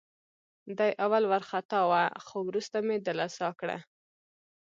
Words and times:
دی 0.77 0.91
اول 1.03 1.23
وارخطا 1.31 1.79
وه، 1.91 2.03
خو 2.25 2.37
وروسته 2.49 2.77
مې 2.87 2.97
دلاسا 3.07 3.49
کړه. 3.59 3.77